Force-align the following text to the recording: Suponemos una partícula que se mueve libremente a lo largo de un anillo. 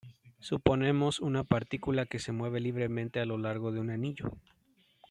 Suponemos 0.39 1.19
una 1.19 1.43
partícula 1.43 2.07
que 2.07 2.17
se 2.17 2.31
mueve 2.31 2.59
libremente 2.59 3.19
a 3.19 3.25
lo 3.27 3.37
largo 3.37 3.71
de 3.71 3.79
un 3.81 3.91
anillo. 3.91 4.31